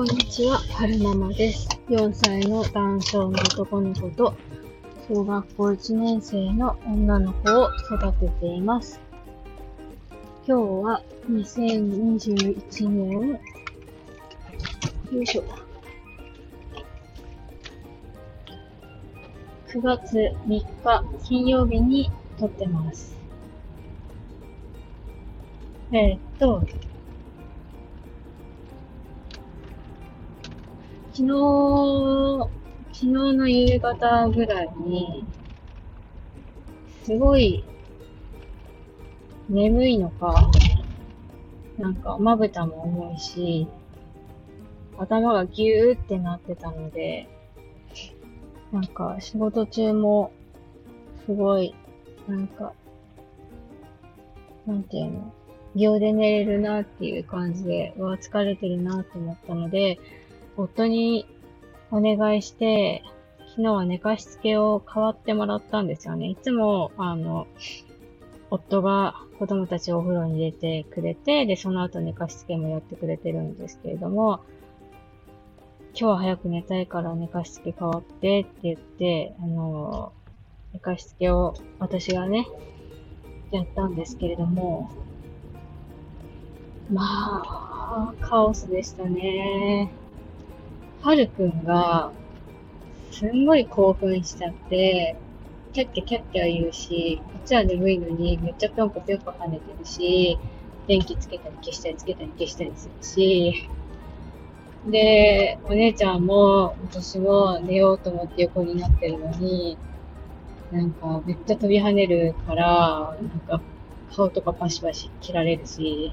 [0.00, 1.68] こんにちは、はるままです。
[1.90, 4.34] 4歳の男性の男の子と、
[5.06, 8.98] 小学校1年生の女の子を育てています。
[10.48, 13.40] 今日は2021年、
[15.12, 15.44] よいしょ。
[19.68, 20.66] 9月3日
[21.28, 23.14] 金曜日に撮ってます。
[25.92, 26.62] えーっと、
[31.20, 32.50] 昨日、
[32.94, 35.26] 昨日の夕方ぐらいに、
[37.04, 37.62] すごい
[39.50, 40.50] 眠いのか、
[41.76, 43.68] なんかまぶたも重いし、
[44.96, 47.28] 頭がギューってなってたので、
[48.72, 50.32] なんか仕事中も
[51.26, 51.74] すごい、
[52.28, 52.72] なんか、
[54.66, 55.34] なんていうの、
[55.76, 59.98] 秒で寝れるなっていう感じで、うわ、疲れてるなと思ったので、
[60.56, 61.26] 夫に
[61.90, 63.02] お願いして、
[63.50, 66.28] 昨日は寝かしつけを代わってもらったんですよね。
[66.28, 67.46] いつも、あの、
[68.50, 74.40] 夫が子供たちをお風呂に入れてくれて、で、その後寝かしつけもやってくれてるんですけれども、
[75.92, 80.12] 今日は早く寝たいから寝かしつけ変わってって言って、あの、
[80.72, 82.46] 寝かしつけを私がね、
[83.50, 84.90] やったんですけれども、
[86.92, 89.90] まあ、カオスでしたね。
[91.02, 92.12] はるくんが、
[93.10, 95.16] すんごい興奮しちゃって、
[95.72, 100.38] キャッキャキャッキャ言うし、こっちは眠いのにめっちゃぴょんこぴょんこ跳ねてるし、
[100.86, 103.68] 電気つけたり消したりつけたり消したりするし、
[104.90, 109.78] で、お姉ちゃんも私も寝ようと思って横になってるのに、
[110.70, 113.62] なんかめっちゃ飛び跳ねるから、なんか
[114.14, 116.12] 顔とかパシパシ切られるし、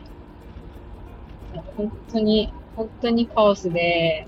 [1.54, 4.28] なんか本当に、本当にカオスで、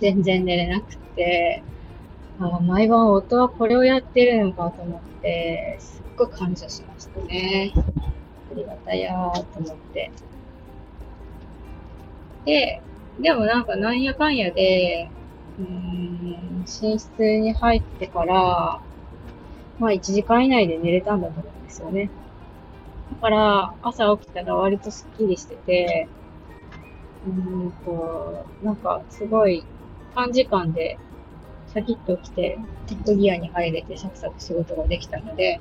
[0.00, 1.64] 全然寝れなくて、
[2.38, 7.72] あ毎晩夫はこれをやってるのかと思って、すっごい感謝しましたね。
[8.50, 10.12] ありがたやーと思って。
[12.44, 12.82] で、
[13.18, 15.10] でもなんかなんやかんやで、
[15.58, 16.64] うーん、寝
[16.98, 18.80] 室に入ってから、
[19.78, 22.10] まあ1時間以内で寝れたんだと思うんですよね。
[23.10, 26.08] だから朝起きたら割とスッキリしてて、
[27.26, 29.66] うーんと、なんかすごい
[30.16, 30.98] 短時間で
[31.72, 35.60] シャキッと起きて、トップギアに入れてサクサク仕事ができたので、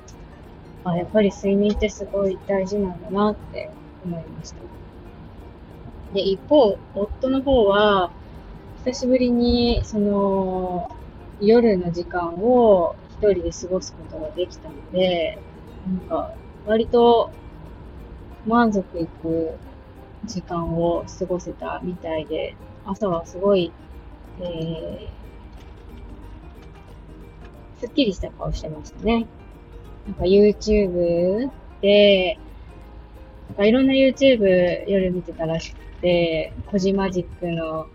[0.85, 3.69] あ、やっぱり睡眠ってすごい大事なんだなって
[4.05, 4.57] 思いました。
[6.13, 8.11] で、一方、夫の方は、
[8.85, 10.89] 久しぶりに、その、
[11.41, 15.37] 夜の時間を一人で過ごすことができたので、
[15.85, 16.31] なんか、
[16.65, 17.29] 割と
[18.45, 19.57] 満足いく
[20.23, 22.55] 時間を過ごせたみたいで、
[22.85, 23.73] 朝はすごい、
[24.41, 29.27] えー、すっきりした顔してましたね。
[30.07, 31.49] なんか YouTube
[31.81, 32.37] で、
[33.49, 37.87] なんかいろんな YouTube 夜見てたらしくて、コジマジックの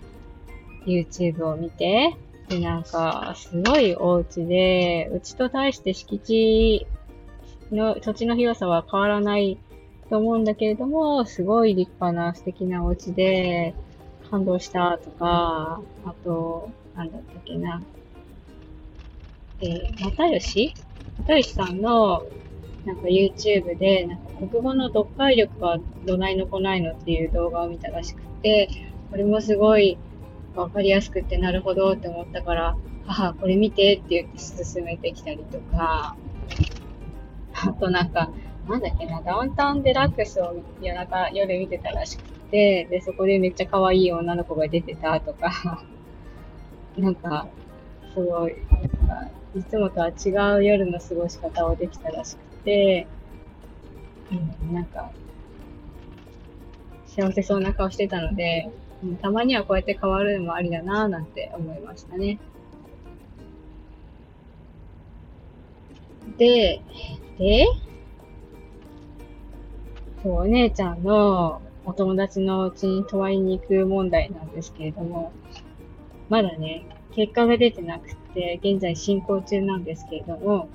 [0.86, 2.16] YouTube を見て、
[2.48, 6.86] で、なんか、すごいお家で、うちと対して敷地
[7.70, 9.58] の土地の広さは変わらない
[10.08, 13.74] と思うんだけれども、すごい立派な素敵なお家で、
[14.30, 17.82] 感動したとか、あと、なんだったっけな、
[19.60, 20.74] えー、又吉？
[21.26, 22.22] 又吉さんの、
[22.84, 28.68] なんか YouTube で、なんか国語の読解力はどないのこないのっていう動画を見たらしくて、
[29.10, 29.98] これもすごい
[30.54, 32.76] わかりやすくてなるほどって思ったから、
[33.06, 36.16] 母これ見てって言って進めてきたりとか、
[37.52, 38.30] あとなんか、
[38.68, 45.84] なんだっけな、ダウンタウンデラックスを夜中、夜見てたらしくて、で、そこでめっちゃ可愛い女の子が出てたとか、
[46.98, 47.48] なんか、
[48.14, 53.06] すごい、なんか、いつもとは違う夜の過ごし方をできたらしくて、
[54.30, 55.10] うん、なんか、
[57.06, 58.70] 幸せそうな顔してたので、
[59.20, 62.38] たまにはこうやって変わるのもありだなぁなんて思いましたね。
[66.36, 66.80] で、
[67.38, 67.66] で、
[70.22, 75.32] そう、お姉ちゃんのお友達のうちに泊まりに行く問題なんですけれども、
[76.28, 80.68] まだね、結果が出てなくて、現在進行中なんですけれども、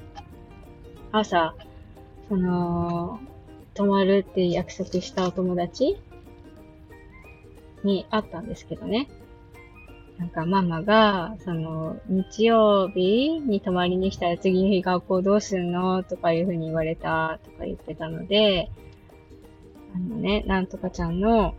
[1.11, 1.55] 朝、
[2.27, 3.19] その、
[3.73, 5.97] 泊まるって約束したお友達
[7.83, 9.07] に会ったんですけどね。
[10.17, 16.03] なんかママが、その、日曜日に泊まりに来たら次の日学校どうするの？
[16.03, 18.69] とかいうふうに言われたとか言ってたので、
[19.95, 21.55] あのね、なんとかちゃんの、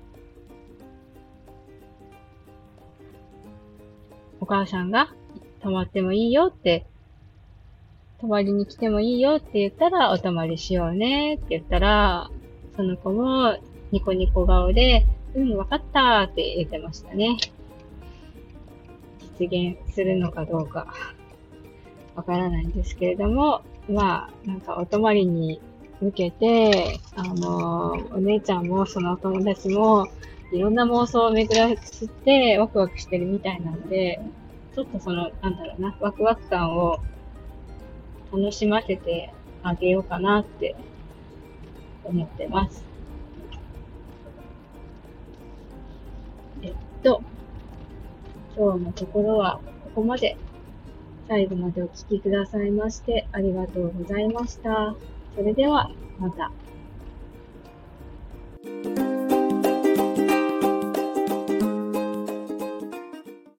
[4.41, 5.09] お母さんが
[5.62, 6.85] 泊まってもいいよって、
[8.21, 12.31] 泊まりに来てもいいよって言ったら、お泊まりしようねって言ったら、
[12.77, 13.56] その子も
[13.91, 17.38] ニコニコ顔で、うん、わかったって言ってましたね。
[19.38, 20.93] 実現するのかどうか、
[22.15, 25.59] わからないんですけれども、まあ、なんかお泊まりに
[26.00, 30.06] 向けて、あの、お姉ちゃんもそのお友達も、
[30.52, 34.20] いろんな妄想を巡らせてワクワクしてるみたいなので、
[34.75, 36.98] ちょっとその、なんだろうな、ワクワク感を
[38.32, 39.32] 楽しませて
[39.62, 40.76] あげようかなって
[42.04, 42.84] 思ってます。
[46.62, 47.22] えっと、
[48.56, 50.37] 今日のところはここまで。
[51.28, 54.94] 最後までお聞きくださいましてありがとうございました。
[55.37, 56.50] それでは、また。